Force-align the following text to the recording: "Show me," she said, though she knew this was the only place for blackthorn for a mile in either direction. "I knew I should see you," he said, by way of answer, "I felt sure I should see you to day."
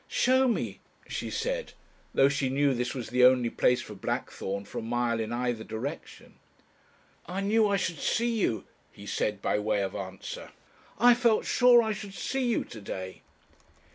"Show 0.07 0.47
me," 0.47 0.79
she 1.07 1.29
said, 1.29 1.73
though 2.11 2.27
she 2.27 2.49
knew 2.49 2.73
this 2.73 2.95
was 2.95 3.09
the 3.11 3.23
only 3.23 3.51
place 3.51 3.83
for 3.83 3.93
blackthorn 3.93 4.65
for 4.65 4.79
a 4.79 4.81
mile 4.81 5.19
in 5.19 5.31
either 5.31 5.63
direction. 5.63 6.39
"I 7.27 7.41
knew 7.41 7.67
I 7.67 7.77
should 7.77 7.99
see 7.99 8.39
you," 8.39 8.63
he 8.91 9.05
said, 9.05 9.43
by 9.43 9.59
way 9.59 9.83
of 9.83 9.93
answer, 9.93 10.49
"I 10.97 11.13
felt 11.13 11.45
sure 11.45 11.83
I 11.83 11.91
should 11.93 12.15
see 12.15 12.45
you 12.47 12.63
to 12.63 12.81
day." 12.81 13.21